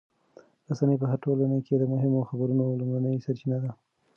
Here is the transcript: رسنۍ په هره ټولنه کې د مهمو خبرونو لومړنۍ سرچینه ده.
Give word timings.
رسنۍ 0.69 0.95
په 1.01 1.05
هره 1.11 1.21
ټولنه 1.23 1.57
کې 1.65 1.75
د 1.77 1.83
مهمو 1.93 2.27
خبرونو 2.29 2.63
لومړنۍ 2.79 3.15
سرچینه 3.25 3.57
ده. 3.63 3.71